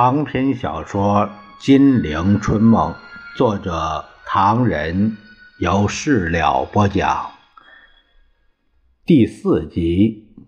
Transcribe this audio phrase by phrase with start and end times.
[0.00, 1.26] 长篇小说
[1.58, 2.92] 《金陵春梦》，
[3.36, 5.16] 作者唐人，
[5.58, 7.32] 由事了播讲。
[9.04, 10.32] 第四集《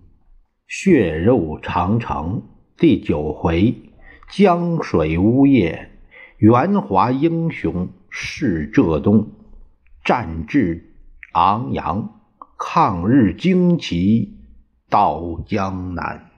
[0.68, 2.44] 血肉长城》
[2.80, 3.74] 第九回：
[4.30, 5.88] 江水呜咽，
[6.36, 9.32] 元华英雄逝浙东，
[10.04, 10.94] 战志
[11.32, 12.20] 昂扬，
[12.56, 14.38] 抗日旌旗
[14.88, 16.29] 到江南。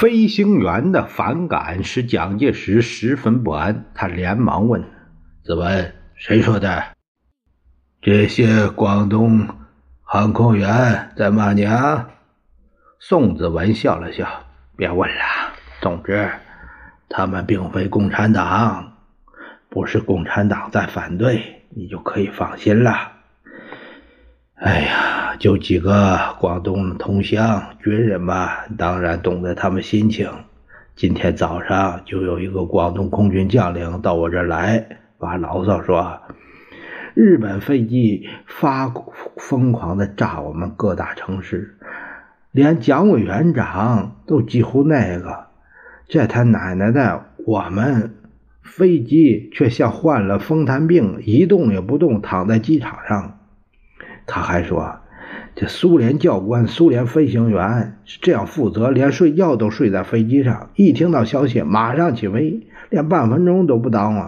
[0.00, 4.82] 飞行员的反感使蒋介石十分不安，他连忙问
[5.44, 6.82] ：“子文，谁说的？
[8.00, 9.46] 这些广东
[10.02, 12.12] 航空员在骂娘？”
[12.98, 14.26] 宋子文笑了笑
[14.74, 15.22] ：“别问了，
[15.82, 16.30] 总之，
[17.10, 18.94] 他们并非共产党，
[19.68, 23.12] 不是共产党在反对，你就可以放心了。”
[24.56, 30.30] 哎呀，就几个广东同乡军人嘛，当然懂得他们心情。
[30.94, 36.20] 今天早上就有一个广东空军将领到我这儿来，发牢骚说，
[37.14, 38.92] 日本飞机发
[39.38, 41.78] 疯狂的炸我们各大城市，
[42.50, 45.46] 连蒋委员长都几乎那个。
[46.06, 48.14] 这他奶奶的，我们
[48.62, 53.38] 飞机却像患了风痰病，一动也不动，躺在机场上。
[54.26, 54.99] 他还说
[55.54, 64.22] ：“这苏联教官、苏联飞行员是这样负责，连睡觉都睡在飞机上，一听到消息马上起飞，连半分钟都不耽误。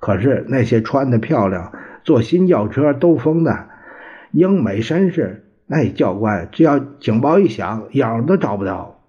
[0.00, 1.72] 可是那些穿的漂亮、
[2.04, 3.68] 坐新轿车兜风的
[4.32, 9.00] 英美绅士，那教官只要警报一响，影都找不到。”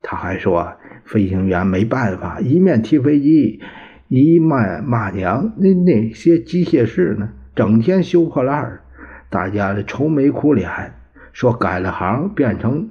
[0.00, 3.58] 他还说：“飞行员没办法，一面踢飞机，
[4.06, 5.52] 一面骂娘。
[5.56, 8.82] 那那些机械师呢，整天修破烂儿。”
[9.30, 10.94] 大家的愁眉苦脸，
[11.32, 12.88] 说改了行变成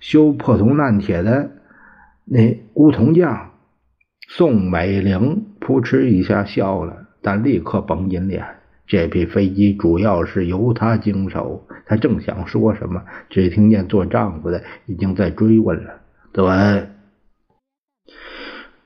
[0.00, 1.50] 修破铜烂铁的
[2.24, 3.50] 那古铜匠。
[4.30, 8.44] 宋美龄扑哧一下笑了，但立刻绷紧脸。
[8.86, 11.66] 这批飞机主要是由他经手。
[11.86, 16.00] 他正想说什么，只听见做丈夫的已经在追问了
[16.32, 16.44] ：“对，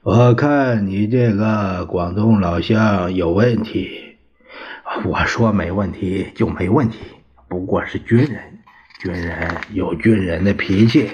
[0.02, 4.11] 我看你这个广东老乡有问题。”
[5.04, 6.98] 我说没问题就没问题，
[7.48, 8.58] 不过是军人，
[9.00, 11.10] 军人有军人的脾气。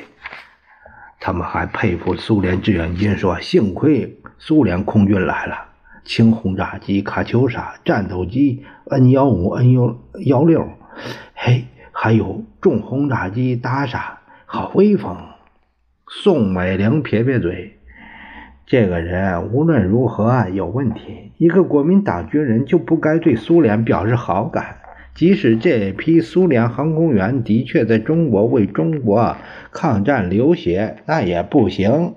[1.20, 5.68] 他们还佩服苏联志愿军，说幸亏苏联空军来了，
[6.04, 10.68] 轻轰炸机卡秋莎、战斗机 N 幺五、N 幺幺六，
[11.34, 15.16] 嘿，还有重轰炸机达莎，好威风。
[16.08, 17.77] 宋美龄撇撇嘴。
[18.68, 21.32] 这个人无论如何有问题。
[21.38, 24.76] 一个国民党军人就不该对苏联表示好感，
[25.14, 29.36] 即使这批苏联航空员的确在中国为中国
[29.72, 32.14] 抗战流血，那也不行。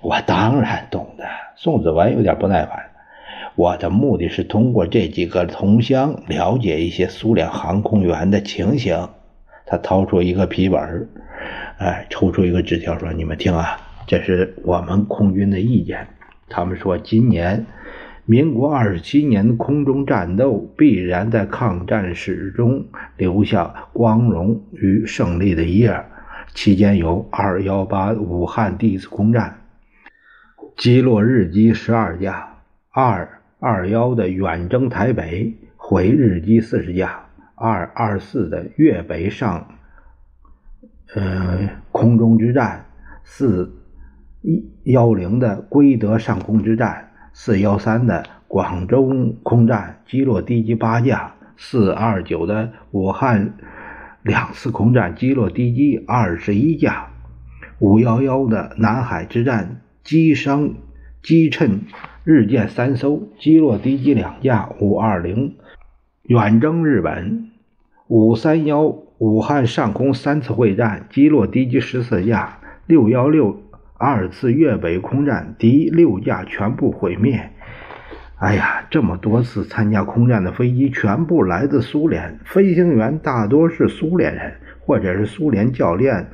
[0.00, 1.24] 我当然懂得。
[1.54, 2.86] 宋子文有点不耐烦。
[3.56, 9.10] 我的目的是通过这几个同乡了解一些苏联航空员的情形。
[9.66, 11.08] 他掏出一个皮本
[11.76, 13.76] 哎，抽出一个纸条说：“你们听啊。”
[14.10, 16.08] 这是我们空军的意见。
[16.48, 17.64] 他们说，今年
[18.24, 26.06] 民国二十七年空中战斗必然在抗战史中留下光荣与胜利的一页。
[26.54, 29.60] 期间有二幺八武汉第一次空战，
[30.76, 32.56] 击落日机十二架；
[32.90, 39.68] 二二幺的远征台北，毁日机四十架；二二四的粤北上，
[41.14, 42.86] 呃，空中之战
[43.22, 43.76] 四。
[44.42, 53.54] 一幺零的归德上空之战，四幺三的广州空战击落敌机八架，四二九的武汉
[54.22, 57.08] 两次空战击落敌机二十一架，
[57.80, 60.72] 五幺幺的南海之战击伤
[61.22, 61.82] 击沉
[62.24, 65.56] 日舰三艘，击落敌机两架，五二零
[66.22, 67.50] 远征日本，
[68.08, 68.84] 五三幺
[69.18, 73.60] 武汉上空三次会战击落敌机十四架，六幺六。
[74.02, 77.50] 二次粤北空战，敌六架全部毁灭。
[78.36, 86.28] 哎呀，这么多次参加空战的飞机全部来自苏联，飞行员大多是苏联人，或者是苏联教练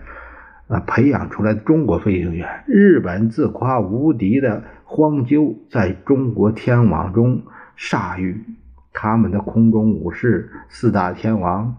[0.68, 2.62] 啊培养出来的中国飞行员。
[2.68, 7.42] 日本自夸无敌的荒鸠在中国天网中
[7.76, 8.44] 铩羽，
[8.92, 11.78] 他们的空中武士四大天王，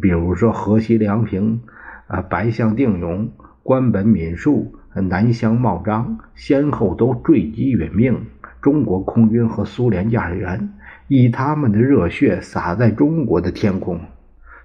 [0.00, 1.62] 比如说河西良平
[2.06, 3.32] 啊，白象定勇，
[3.64, 4.76] 关本敏树。
[4.92, 8.26] 南湘茂章先后都坠机殒命，
[8.60, 10.72] 中国空军和苏联驾驶员，
[11.06, 14.00] 以他们的热血洒在中国的天空。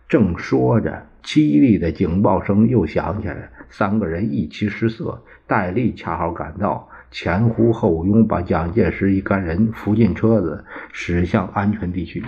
[0.10, 5.22] 正说着，凄厉的警报声又响起来，三个人一齐失色。
[5.46, 12.24] 戴笠恰好赶到，前呼后拥，把蒋介石一干人扶进车子，驶向安全地区。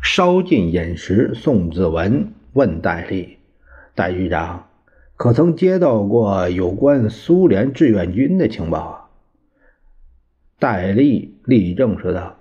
[0.00, 3.38] 稍尽饮食，宋子文问戴笠
[3.96, 4.66] ：“戴局长。”
[5.16, 9.00] 可曾接到过有关苏联志愿军的情报啊？
[10.58, 12.36] 戴笠立正说道：“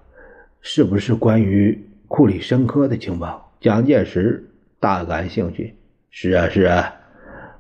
[0.60, 4.50] 是不是关于库里申科的情报？”蒋介石
[4.80, 5.76] 大感兴趣
[6.10, 6.96] ：“是啊，是啊，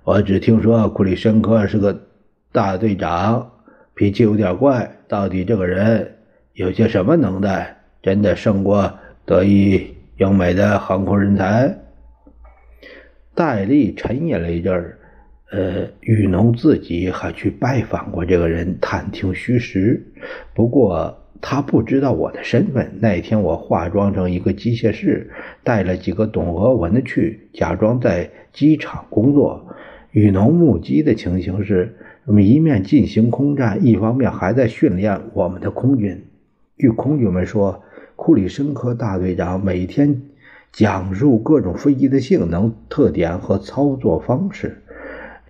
[0.03, 2.07] 我只听说库里申科是个
[2.51, 3.51] 大队长，
[3.93, 4.97] 脾气有点怪。
[5.07, 6.17] 到底这个人
[6.53, 7.77] 有些什么能耐？
[8.01, 8.91] 真的胜过
[9.25, 11.77] 德意英美的航空人才？”
[13.35, 14.97] 戴笠沉吟了一阵儿。
[15.53, 20.03] 呃，雨农自己还去拜访过这个人，探听虚实。
[20.55, 22.97] 不过他不知道我的身份。
[22.99, 25.29] 那天我化妆成一个机械师，
[25.63, 29.63] 带了几个懂俄文的去，假装在机场工作。
[30.09, 36.19] 雨农目击的情形是，我们一面进行空战，一方面还在训练我们的空军。
[36.79, 37.83] 据空军们说，
[38.15, 40.19] 库里申科大队长每天
[40.71, 44.79] 讲述各种飞机的性能、特点和操作方式。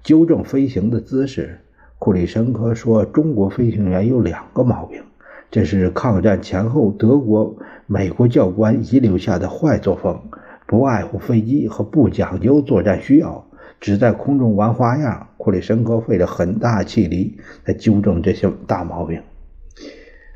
[0.04, 1.62] 纠正飞行的姿势，
[1.98, 5.02] 库里申科说：“中国飞行员有两个毛病，
[5.50, 7.56] 这是抗战前后德国、
[7.88, 10.20] 美国教官遗留下的坏作风：
[10.68, 13.48] 不爱护飞机和不讲究作战需要，
[13.80, 19.22] 只在空中玩花样。”库里申科费了很大气力来纠正这些大毛病。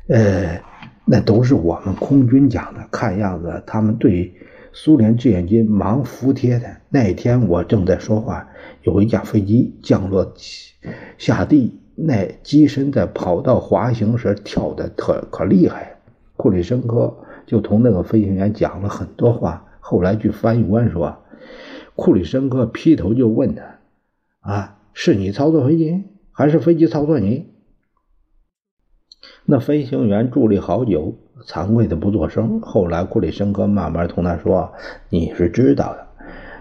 [0.08, 0.62] 呃，
[1.04, 4.32] 那都是我们空军讲的，看样子他们对。
[4.80, 8.48] 苏联志愿军忙服帖的那天，我正在说话，
[8.82, 10.32] 有一架飞机降落
[11.18, 15.98] 下地，那机身在跑道滑行时跳的特可厉害。
[16.36, 19.66] 库里申科就同那个飞行员讲了很多话。
[19.80, 21.24] 后来据翻译官说，
[21.96, 23.80] 库里申科劈头就问他
[24.38, 27.48] ：“啊，是你操作飞机，还是飞机操作你？”
[29.44, 31.18] 那飞行员伫立好久。
[31.46, 32.60] 惭愧的不作声。
[32.60, 34.72] 后来库里申科慢慢同他说
[35.10, 36.06] ：“你是知道的，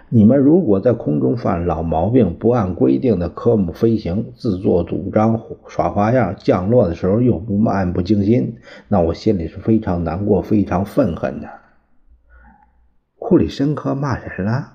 [0.09, 8.55] 你们如果在空中犯老毛病，不按规定的科目飞行，自作主张耍花样，降落的时候又不漫不经心，
[8.87, 11.49] 那我心里是非常难过，非常愤恨的。”
[13.19, 14.73] 库里申科骂人了。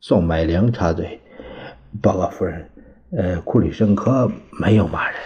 [0.00, 1.20] 宋美龄插嘴
[2.02, 2.68] ：“报告夫人，
[3.12, 4.28] 呃，库里申科
[4.60, 5.16] 没有骂人，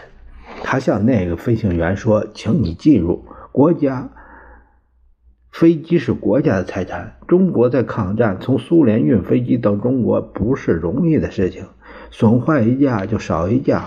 [0.62, 3.24] 他向那个飞行员说，请你记住，
[3.56, 4.10] 国家。”
[5.50, 7.16] 飞机是国家的财产。
[7.26, 11.64] 中国在抗战，从苏联运飞机到中国不是容易的事情，
[12.10, 13.86] 损坏一架就少一架，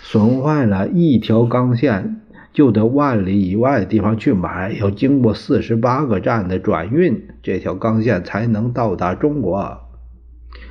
[0.00, 2.22] 损坏了一条钢线
[2.54, 9.78] 就得万里以外的地方去买，要经过四十八个站的转运，这条钢线才能到达中国。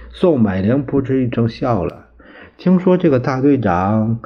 [0.09, 2.07] 宋美龄扑哧一声笑了。
[2.57, 4.19] 听说这个大队长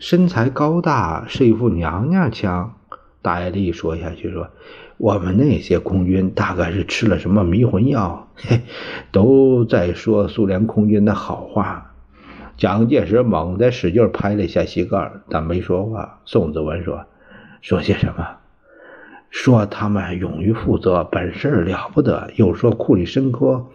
[0.00, 2.74] 身材高大，是一副娘娘腔。
[3.22, 4.48] 戴笠说下去说。
[4.98, 8.60] 我们那些空军大概是吃了什么迷魂药，嘿，
[9.10, 11.94] 都在说苏联空军的好话。
[12.56, 16.20] 蒋介石猛地使劲拍了一下膝盖，但没说话。
[16.24, 17.04] 宋子文说
[17.62, 18.28] ：“说些什么？
[19.30, 22.30] 说他们勇于负责，本事了不得。
[22.36, 23.66] 又说库里申科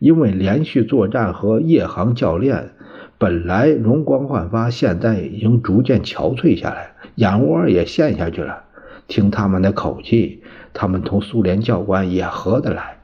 [0.00, 2.72] 因为连续作战和夜航教练，
[3.18, 8.64] 本来容光焕发，现在已经逐渐憔悴下来，眼窝也陷下去了。
[9.12, 10.42] 听他们的口气。”
[10.72, 12.96] 他们同苏联教官也合得来。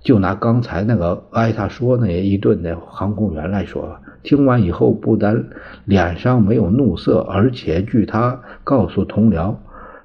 [0.00, 5.44] 就拿刚才那个挨他说那一顿的航空员来说，听完以后不但
[5.84, 9.56] 脸上没有怒色，而且据他告诉同僚，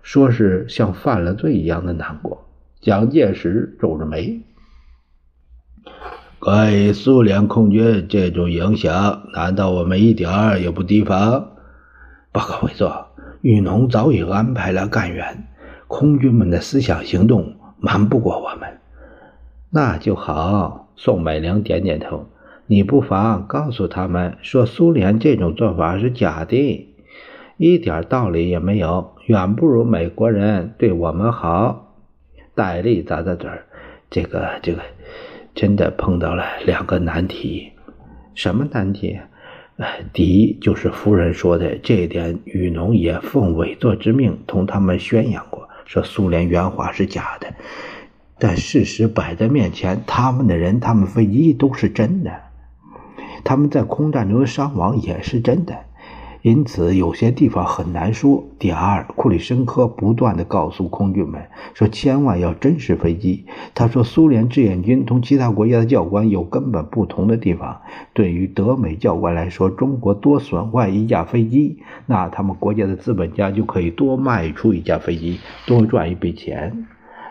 [0.01, 2.45] 说是像犯了罪一样的难过。
[2.81, 4.41] 蒋介石皱着眉
[6.39, 11.51] ：“关于苏联空军这种影响，难道我们一点儿也不提防？”
[12.33, 13.10] 报告委座，
[13.41, 15.45] 玉农早已安排了干员。
[15.87, 18.79] 空军们的思想行动瞒不过我们，
[19.69, 20.87] 那就好。
[20.95, 22.27] 宋美龄点点头。
[22.67, 26.87] 你不妨告诉他们说，苏联这种做法是假的，
[27.57, 31.97] 一点道理也没有，远不如美国人对我们好。
[32.55, 33.49] 戴笠咂咂嘴，
[34.09, 34.81] 这个这个，
[35.53, 37.71] 真的碰到了两个难题。
[38.33, 39.19] 什么难题？
[40.13, 45.67] 第一就是夫人说的这一点，雨农也奉委座之命同他们宣扬过。
[45.85, 47.53] 说苏联原话是假的，
[48.39, 52.31] 但事实摆在面前，他们的人、他们飞机都是真的，
[53.43, 55.75] 他们在空战中的伤亡也是真的。
[56.43, 58.43] 因此，有些地方很难说。
[58.57, 61.39] 第二，库里申科不断地告诉空军们
[61.75, 63.45] 说：“千万要珍视飞机。”
[63.75, 67.81] 他说：“苏联志愿军同其他国家的教官有根本不同的地方。
[68.13, 76.87] 对于德美教官来说，中国多损坏一架飞机，那他们国家的资本家就可以多卖出一架飞机，多赚一笔钱。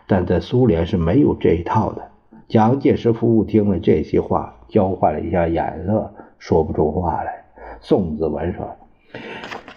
[0.06, 2.10] 但在苏联是没有这一套的。”
[2.46, 7.44] 蒋介石夫妇听了这些话，交换了一下眼色，说不出话来。
[7.80, 8.76] 宋子文说。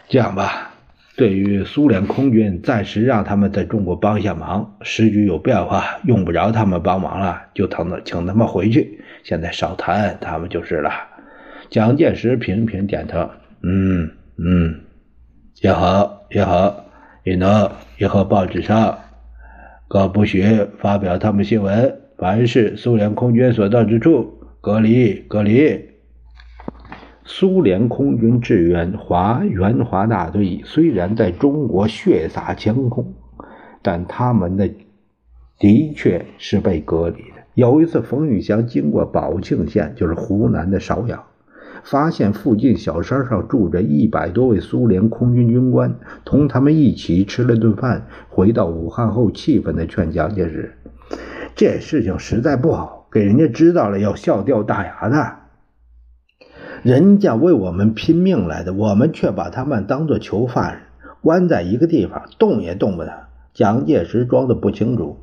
[0.07, 0.71] 这样吧，
[1.15, 4.75] 对于苏联空军，暂时让他们在中国帮一下忙。
[4.81, 8.99] 时局有变化，用不着他们帮忙了，就等着请他们回去。
[9.23, 10.91] 现在少谈他们就是了。
[11.69, 13.29] 蒋介石频频点头，
[13.61, 14.81] 嗯嗯，
[15.61, 16.85] 也好也好。
[17.23, 18.99] 以后以后报纸上
[19.87, 25.92] 可不许发表他们新闻，凡是苏联空军所到之处，隔离隔离。
[27.25, 33.13] 苏联空军志愿华援华大队虽然在中国血洒江空，
[33.81, 34.69] 但他们的
[35.57, 37.43] 的确是被隔离的。
[37.53, 41.23] 有一次，冯玉祥经过宝庆县，就是湖南的邵阳，
[41.83, 48.05] 发现附近小山上住着一百多位苏联空军军官，同他们一起吃了顿饭。
[48.29, 50.73] 回到武汉后，气愤地劝蒋介石
[51.55, 55.42] ：“这事情实在不好，给人家知道了要笑掉大牙的。”
[56.83, 60.81] 人家为我们拼命来的，我们却把他们当作囚犯，
[61.21, 63.11] 关在一个地方，动也动不得。
[63.53, 65.15] 蒋介石装的不清楚，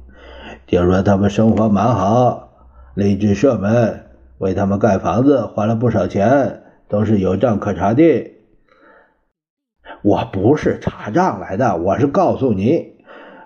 [0.67, 2.49] 听说他们生活蛮好，
[2.95, 4.07] 励志社们
[4.39, 8.33] 为他们盖房子花了不少钱，都是有账可查的。
[10.01, 12.95] 我不是查账来的，我是告诉你，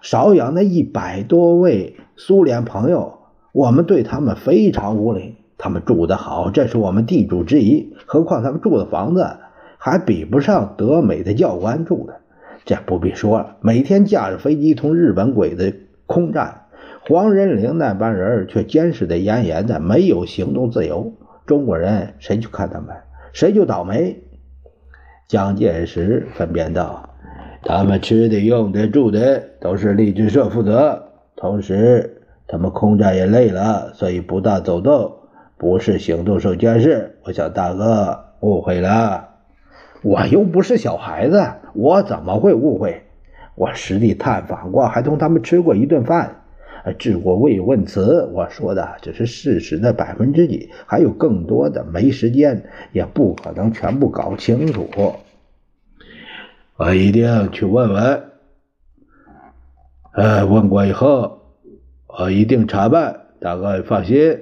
[0.02, 3.18] 邵阳那一百多位苏联朋友，
[3.50, 5.34] 我们对他们非常无礼。
[5.56, 7.94] 他们住得好，这是我们地主之谊。
[8.06, 9.36] 何况他们住的房子
[9.78, 12.20] 还比不上德美的教官住的，
[12.64, 13.56] 这不必说了。
[13.60, 16.62] 每天驾着飞机同日本鬼子空战，
[17.08, 21.12] 黄仁霖那帮人却监视的严严的，没有行动自由。
[21.46, 22.96] 中国人谁去看他们，
[23.32, 24.22] 谁就倒霉。
[25.28, 27.10] 蒋介石分辨道
[27.64, 31.02] ：“他们吃的、用的、住的都是励志社负责，
[31.36, 35.12] 同时他们空战也累了，所以不大走动。”
[35.56, 39.28] 不是行动受监视，我想大哥误会了。
[40.02, 43.02] 我又不是小孩子，我怎么会误会？
[43.54, 46.42] 我实地探访过，还同他们吃过一顿饭，
[46.98, 48.28] 致过慰问词。
[48.32, 54.88] 我说的只是事实的百分之几，还有更多的没时间，也不可能全部搞清楚。
[56.76, 58.24] 我一定去问问。
[60.12, 61.40] 呃，问过以后，
[62.06, 64.38] 我一定查办，大哥放心。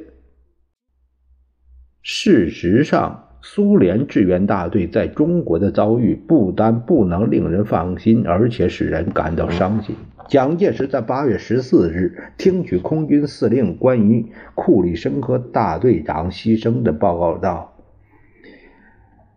[2.02, 9.94] 事实上，苏联志愿大队在中国的遭遇不但不能令人放心，而且使人感到伤心。
[10.28, 17.72] 蒋介石在八月十四日听取空军司令关于库里申科大队长牺牲的报告道：“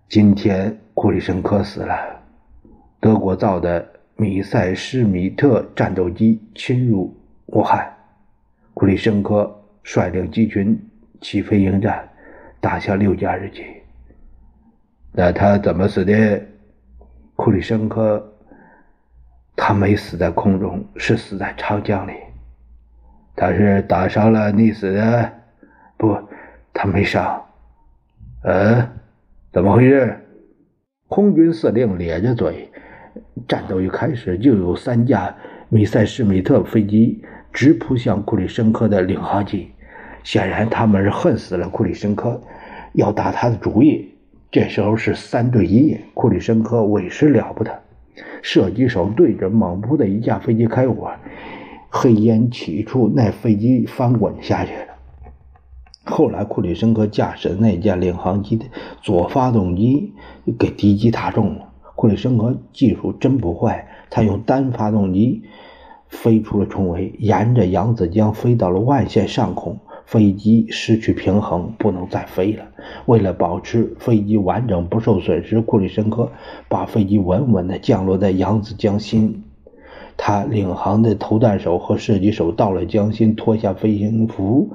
[0.09, 1.95] 今天库里申科死了，
[2.99, 7.15] 德国造的米塞施米特战斗机侵入
[7.47, 7.93] 武汉，
[8.73, 10.79] 库里申科率领机群
[11.21, 12.09] 起飞迎战。”
[12.65, 13.63] 打下六架日军，
[15.11, 16.41] 那他怎么死的？
[17.35, 18.33] 库里申科，
[19.55, 22.13] 他没死在空中，是死在长江里。
[23.35, 25.31] 他是打伤了溺死的？
[25.95, 26.17] 不，
[26.73, 27.39] 他没伤。
[28.45, 28.89] 嗯，
[29.53, 30.19] 怎么回事？
[31.07, 32.67] 空军司令咧着嘴。
[33.47, 35.35] 战斗一开始就有三架
[35.69, 39.71] 米塞施米特飞机直扑向库里申科的领航机，
[40.23, 42.41] 显然他们是恨死了库里申科。
[42.95, 44.09] 要打他的主意，
[44.51, 47.81] 这时候是三对一，库里申科委实了不得。
[48.41, 51.11] 射击手对着猛扑的一架飞机开火，
[51.89, 54.95] 黑烟起处，那飞机翻滚下去了。
[56.05, 58.65] 后来库里申科驾驶的那架领航机的
[59.01, 60.13] 左发动机
[60.57, 61.73] 给敌机打中了。
[61.95, 65.43] 库里申科技术真不坏，他用单发动机
[66.07, 69.79] 飞出了重围，沿着扬子江飞到了万县上空。
[70.05, 72.65] 飞机失去平衡，不能再飞了。
[73.05, 76.31] 为了保持飞机完整不受损失，库里申科
[76.69, 79.43] 把飞机稳稳地降落在扬子江心。
[80.17, 84.73] 他领航的投弹手和射击手到了江心，脱下飞行服，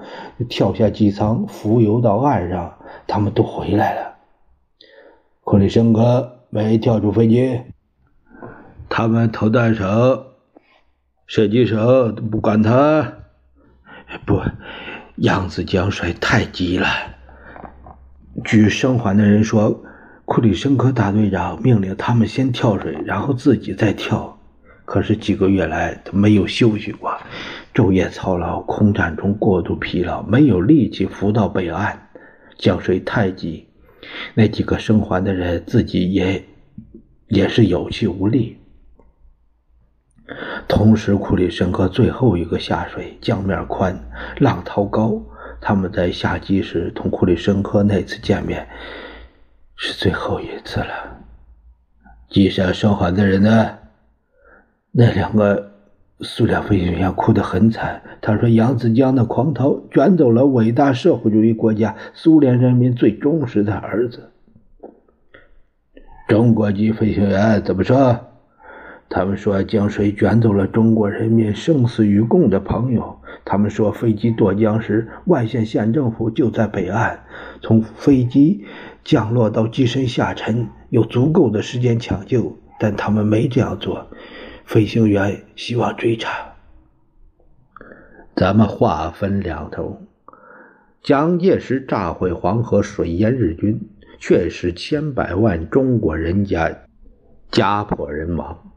[0.49, 2.75] 跳下机舱，浮游到岸上。
[3.07, 4.17] 他们都回来了。
[5.43, 7.61] 库里申科没跳出飞机，
[8.89, 10.27] 他们投弹手、
[11.27, 13.15] 射击手都不管他，
[14.27, 14.41] 不。
[15.21, 16.89] 扬子江水太急了。
[18.43, 19.85] 据生还的人说，
[20.25, 24.39] 库里申科大队长命令他们先跳水，然后自己再跳。
[24.87, 27.15] 可是几个月来，他没有休息过，
[27.75, 32.09] 昼夜操劳，空战中过度疲劳，没有力气浮到北岸。
[32.57, 33.67] 江水太急，
[34.33, 36.43] 那几个生还的人自己也
[37.29, 38.57] 也是有气无力。
[40.69, 43.99] 同时，库里申科最后一个下水，江面宽，
[44.39, 45.21] 浪涛高。
[45.61, 48.67] 他们在下机时同库里申科那次见面。
[49.77, 51.19] 是最后一次了。
[52.29, 53.79] 机上生还的人呢？
[54.93, 55.73] 那两个
[56.21, 58.03] 苏联飞行员哭得很惨。
[58.21, 64.31] 他说：“扬子江的狂涛卷走了伟大社会主义国家苏联人民最忠实的儿子。”
[66.29, 68.30] 中国籍飞行员怎么说？
[69.11, 73.19] 他们说江水卷走了中国人民生死与共的朋友。
[73.45, 77.21] 他们说飞机夺江时，外县县政府就在北岸，
[77.61, 78.65] 从飞机。
[79.03, 84.07] 降落到机身下沉，有足够的时间抢救，但他们没这样做。
[84.65, 86.53] 飞行员希望追查。
[88.37, 90.03] 咱们话分两头：
[91.03, 93.81] 蒋介石炸毁黄河，水淹日军，
[94.21, 96.71] 却使千百万中国人家
[97.51, 98.70] 家破人亡，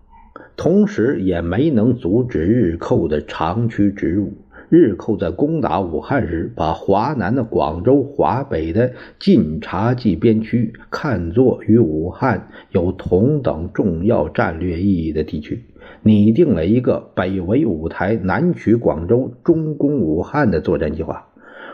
[0.55, 4.33] 同时也没能阻止日寇的长驱直入。
[4.69, 15.63] 日寇在攻打武汉时，把华南的广州、华北的晋察冀边区看作与武汉有同等重要战略意义的地区，
[16.01, 21.27] 拟定了一个北围五台、南取广州、中攻武汉的作战计划。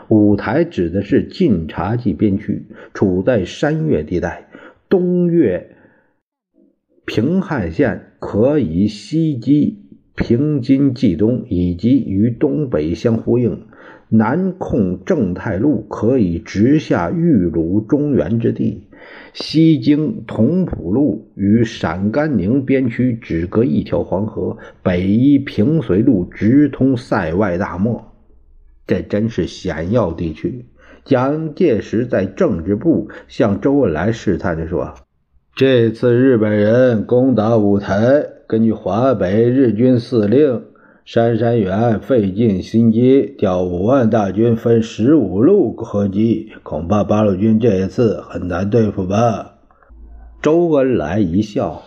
[0.08, 4.48] 五台指的是晋察冀边区，处在山岳地带，
[4.90, 5.70] 东越
[7.06, 9.78] 平汉线，可以西击。
[10.16, 13.62] 平津冀东以及与东北相呼应，
[14.10, 18.82] 南控正太路可以直下豫鲁中原之地；
[19.32, 28.12] 西经同蒲路与陕甘宁边区只隔一条黄河；北依平绥路直通塞外大漠。
[28.86, 30.66] 这真是险要地区。
[31.02, 34.92] 蒋介石在政治部向周恩来试探着说
[35.54, 40.64] ：“这次日本人攻打五台。”根据华北日军司令
[41.04, 49.58] 杉山元费尽心机调五万大军分十五路合击，恐怕八路军这一次很难对付吧？
[50.42, 51.82] 周恩来一笑，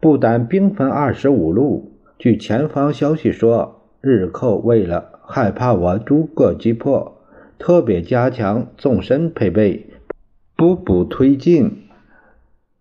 [0.00, 7.20] 不但兵分二十五路，据前方消息说，日寇为了害怕我逐个击破，
[7.58, 9.86] 特别加强纵深配备，
[10.56, 11.88] 步步推进，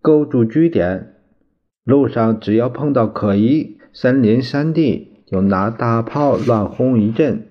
[0.02, 1.16] 构筑据点。
[1.84, 7.48] 路上只要碰到可疑森林山地，就拿大炮乱轰一阵，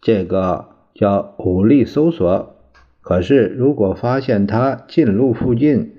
[0.00, 2.56] 这个叫武力搜索。
[3.00, 5.94] 可是如果发现他近路附近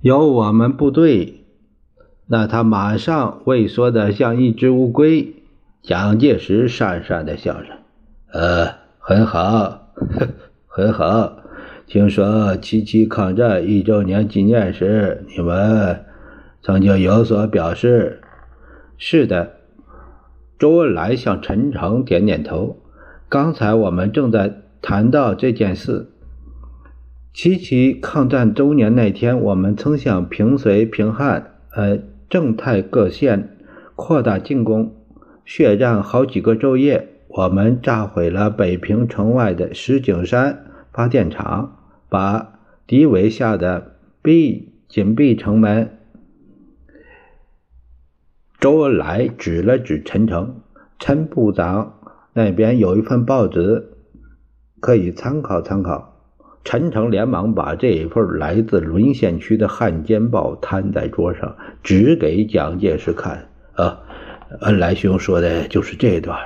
[0.00, 1.44] 有我们部队，
[2.26, 5.34] 那他马上畏缩的像一只乌龟。
[5.82, 7.66] 蒋介石讪讪的笑着
[8.32, 9.88] ：“呃，很好，
[10.66, 11.33] 很好。
[11.86, 16.04] 听说七七抗战一周年纪念时，你们……”
[16.66, 18.22] 曾经有所表示，
[18.96, 19.52] 是的。
[20.58, 22.78] 周恩来向陈诚点点头。
[23.28, 26.06] 刚才我们正在谈到这件事。
[27.34, 31.98] 七七抗战周年那天，我们曾向平绥、平汉、呃
[32.30, 33.56] 正太各县
[33.94, 34.94] 扩大进攻，
[35.44, 37.08] 血战好几个昼夜。
[37.28, 40.64] 我们炸毁了北平城外的石景山
[40.94, 41.76] 发电厂，
[42.08, 45.98] 把敌围下的闭紧闭城门。
[48.60, 50.62] 周恩来指了指陈诚，
[51.00, 51.98] 陈部长
[52.32, 53.88] 那边有一份报纸，
[54.78, 56.12] 可以参考参考。
[56.62, 63.48] 陈诚连忙把这一份来自沦陷区的《汉奸报》摊在桌上，指给蒋介石看。
[63.74, 64.00] 啊，
[64.60, 66.38] 恩来兄说的就是这段：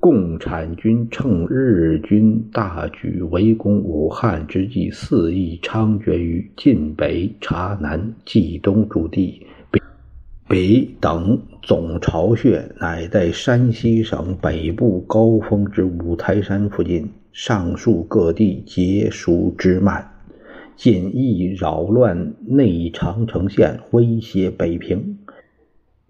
[0.00, 9.46] 共产军趁日军大举围攻武汉之际，肆意猖獗于晋北、察南、冀东诸地。
[9.70, 9.78] 北
[10.48, 20.10] 北等总巢穴乃在山西省北部高峰之五台山附近，上述各地皆属之慢，
[20.76, 25.18] 尽意扰乱内长城线，威胁北平。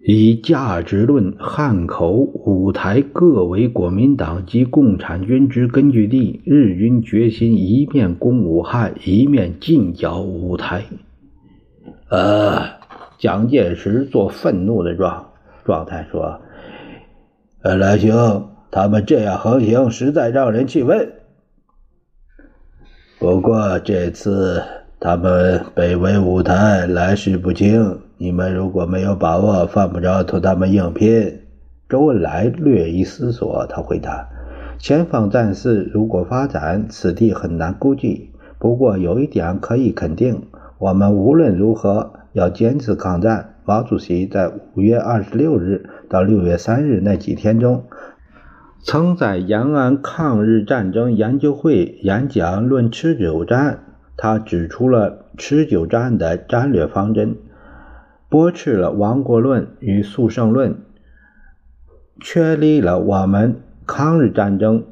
[0.03, 6.41] 以价值论，汉口、五台各为国民党及共产军之根据地。
[6.45, 10.83] 日军决心一面攻武汉，一面进剿五台。
[12.09, 12.79] 呃。
[13.19, 15.27] 蒋介石做愤怒的状
[15.63, 16.41] 状态说
[17.61, 21.07] ：“恩来兄，他们这样横行，实在让人气愤。
[23.19, 24.63] 不过这次
[24.99, 27.99] 他们北围五台，来势不轻。
[28.21, 31.39] 你们如果没有把握，犯不着同他们硬拼。”
[31.89, 34.29] 周恩来略一思索，他回答
[34.77, 38.29] ：“前方战事如果发展，此地很难估计。
[38.59, 40.43] 不过有一点可以肯定，
[40.77, 47.85] 我们无论如何要坚持抗战。”毛主席在五月二十六日到六月三日那几天中，
[48.83, 53.79] 曾在延安抗日战争研究会演讲论持久战。
[54.15, 57.37] 他指出了持久战的战略方针，
[58.31, 60.77] 驳斥了亡国论与速胜论。
[62.21, 64.85] 确立了我们抗日战争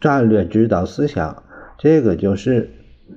[0.00, 1.42] 战略指导思想，
[1.78, 2.70] 这个就是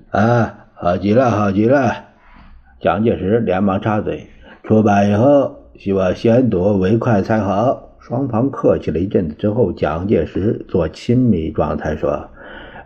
[0.10, 2.06] 啊，好极了，好极了！
[2.80, 4.28] 蒋介石连忙插嘴
[4.64, 12.30] ：“出版以后，希望先睹为快才好。”双方客气了一阵子之后，蒋介石做亲密状态说：“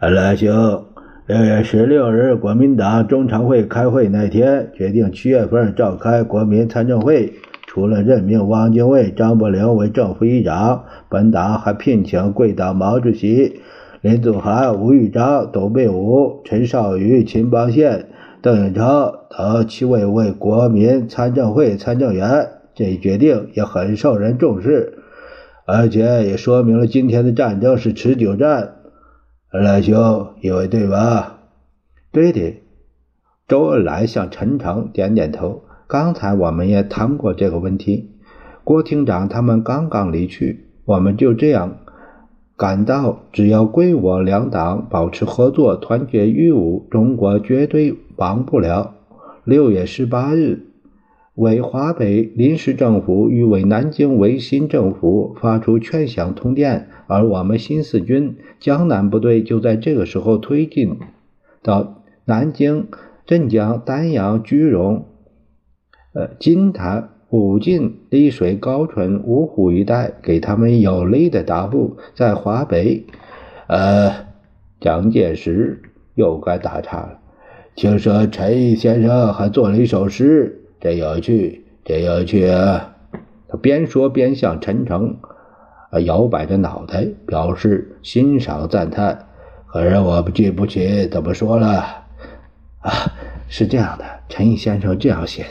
[0.01, 0.85] 来兄，
[1.25, 13.61] 六月十六日，国民党中常会开会那天，决定七月份召开国民参政会。”除了任命汪精卫、张伯苓为正副议长，本党还聘请贵党毛主席、
[14.01, 18.07] 林祖涵、吴玉章、董必武、陈绍宇、秦邦宪、
[18.41, 22.49] 邓颖超等七位为国民参政会参政员。
[22.75, 24.99] 这一决定也很受人重视，
[25.65, 28.73] 而且也说明了今天的战争是持久战。
[29.55, 31.41] 老兄，以为对吧？
[32.11, 32.55] 对的。
[33.47, 35.61] 周恩来向陈诚点点头。
[35.85, 38.09] 刚才我们也谈过这个问题，
[38.63, 41.77] 郭厅长他们刚刚离去，我们就这样
[42.57, 48.95] 感到，只要贵我两党保持合作、团结御侮，中国绝对亡不了。
[49.43, 50.72] 六月十八日，
[51.35, 60.99] 为华北临时政府与为南京维新政府发出劝降通电，而我们新四军江南部队就在这个时候推进
[61.63, 62.87] 到南京、
[63.25, 65.05] 镇江、丹阳、句容。
[66.13, 73.07] 呃，金坛、武进、丽水、高淳、芜湖一带给他们有力的答复，在华北，
[73.65, 74.27] 呃，
[74.79, 75.81] 蒋介石
[76.13, 77.19] 又该打岔了。
[77.75, 82.97] 听说陈毅先生还做了一首诗，真有趣，真有趣啊！
[83.47, 85.15] 他边说边向陈诚
[85.91, 89.27] 啊摇摆着脑袋，表示欣赏赞叹。
[89.67, 91.69] 可是我不记不起怎么说了
[92.81, 92.91] 啊？
[93.47, 95.49] 是这样的，陈先生这样写的。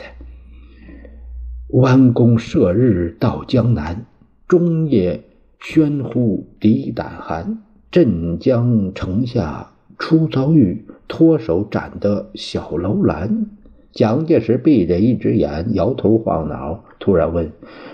[1.79, 4.05] 弯弓射日到江南，
[4.47, 5.19] 中夜
[5.59, 7.57] 喧呼敌胆寒。
[7.89, 13.47] 镇江城下初遭遇，脱手斩得小楼兰。
[13.93, 17.51] 蒋介石闭着一只眼，摇头晃脑，突然问：“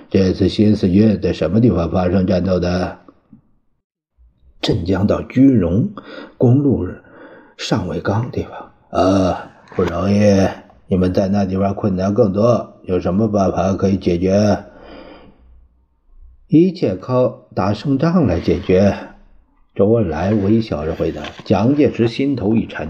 [0.10, 3.00] 这次新四军在什么地方发生战斗的？”
[4.62, 5.90] 镇江到句容
[6.38, 6.88] 公路
[7.58, 8.72] 尚未刚地方。
[8.92, 10.48] 啊，不容易。
[10.88, 12.80] 你们在那地方困难更多。
[12.84, 14.64] 有什么办法可以解决？
[16.48, 18.96] 一切靠打胜仗来解决。
[19.76, 21.22] 周恩来微笑着回答。
[21.44, 22.88] 蒋介石心头一沉。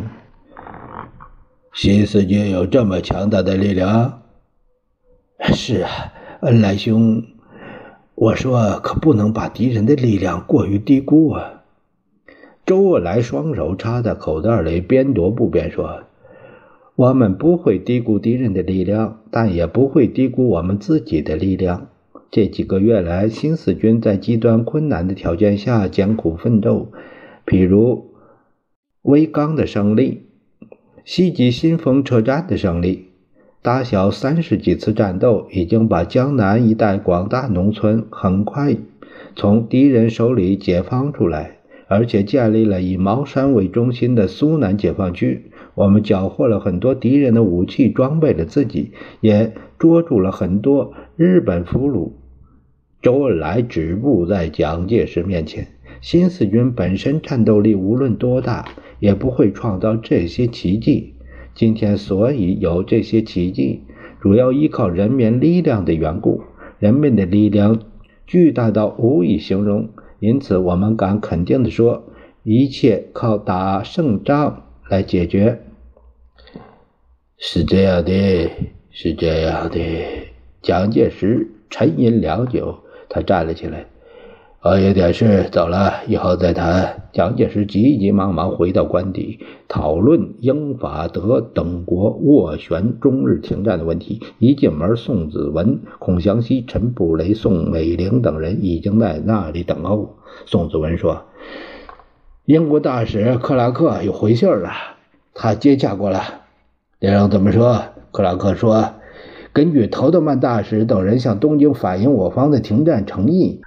[1.71, 4.23] 新四军有这么强大的力量？
[5.53, 5.89] 是啊，
[6.41, 7.23] 恩来兄，
[8.15, 11.63] 我说可不能把敌人的力量过于低估啊。
[12.65, 16.03] 周恩来双手插在口袋里，边踱步边说。
[16.95, 21.87] 我们不会低估敌人的力量，但也不会低估我们自己的力量。
[22.29, 26.91] 这几个月来，新四军在极端困难的条件下艰苦奋斗，
[27.45, 28.11] 比如
[29.03, 30.28] 威刚的胜利、
[31.11, 33.07] 袭击新丰车站的胜利、
[33.63, 38.77] 打小三十几次战斗，已经把江南一带广大农村很快
[39.35, 45.49] 从敌人手里解放出来，而且建立了以茅山为中心的苏南解放区。
[45.73, 52.11] 我们缴获了很多敌人的武器，装备了自己，也捉住了很多日本俘虏。
[53.01, 55.69] 周恩来止步在蒋介石面前。
[56.01, 61.15] 新四军本身战斗力无论多大，也不会创造这些奇迹。
[61.53, 63.83] 今天所以有这些奇迹，
[64.21, 66.41] 主要依靠人民力量的缘故。
[66.79, 67.81] 人民的力量
[68.25, 72.05] 巨大到无以形容，因此我们敢肯定地说，
[72.43, 75.59] 一切靠打胜仗来解决。
[77.37, 78.49] 是这样的，
[78.91, 79.79] 是这样的。
[80.61, 83.85] 蒋介石沉吟良久，他站了起来。
[84.61, 87.03] 我有点事，走了，以后再谈。
[87.13, 94.21] 蒋介石急急忙忙回到官邸，讨论英法德等国斡旋中日停战的问题。
[94.37, 100.17] 一进门，宋子文、孔祥熙、陈布雷、宋美龄等人已经在那里等候。
[100.45, 101.21] 宋子文说
[102.43, 104.71] ：“英国大使克拉克有回信了，
[105.33, 106.21] 他接洽过了。”
[106.99, 107.81] 内容怎么说？
[108.11, 108.95] 克拉克说
[109.53, 113.61] ：“根据陶德曼大使等人向东京反映我方的停战诚意，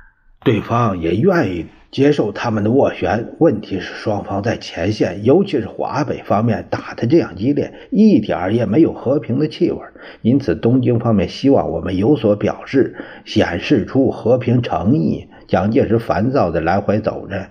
[0.44, 9.78] 对方也愿意。”接受他们的斡旋，问题是双方在前线，尤其是华北方面打得这样激烈，一点儿也没有和平的气味。
[10.22, 15.28] 因此，东京方面希望我们有所表示，显示出和平诚意。
[15.46, 17.48] 蒋介石烦躁地来回走着，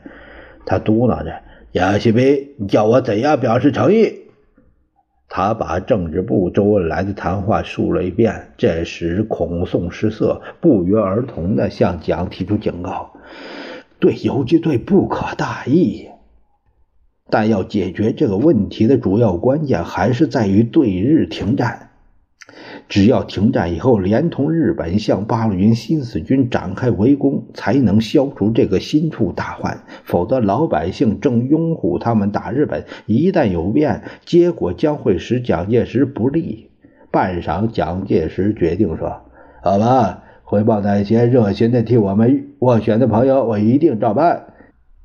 [0.65, 1.32] 他嘟囔着
[1.73, 4.21] ：“杨锡斌，你叫我怎样表示诚意？”
[5.34, 8.52] 他把政治部周恩来的谈话述了一遍。
[8.58, 13.13] 这时，孔宋失色，不约而同地向蒋提出警告。
[13.98, 16.10] 对游击队不可大意，
[17.30, 21.90] 但要解决这个问题的主要关键还是在于对日停战。
[22.88, 29.84] 只要停战以后，连同日本向八路军新四军展开围攻，才能消除这个心腹大患。
[30.04, 36.70] 否则，老百姓正拥护他们打日本，一旦有变，结果将会使蒋介石不利。
[37.12, 39.22] 半晌，蒋介石决定说
[39.64, 44.48] ：“好吧。”回报那些热心的替我们斡旋的朋友，我一定照办。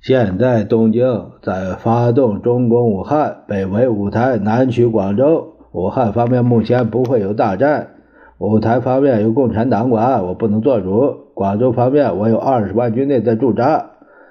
[0.01, 5.56] 现在东京在发动中攻武汉，北围五台，南取广州。
[5.77, 7.91] 武汉方面目前不会有大战，
[8.39, 11.15] 舞台方面有共产党管，我不能做主。
[11.35, 13.91] 广州方面我有二十万军队在驻扎。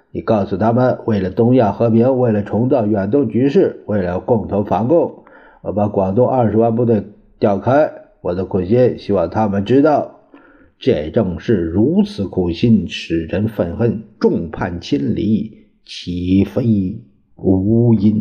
[0.10, 5.23] 你告诉他们，为了东亚和平，为了重造远东局势，为了共同反共，
[5.62, 7.03] 我把广东二十万部队
[7.38, 7.91] 调开。
[8.21, 10.21] 我的苦心，希望他们知道。
[10.79, 17.03] 这正是如此苦心，使人愤恨，众叛亲离，岂非
[17.36, 18.19] 无因？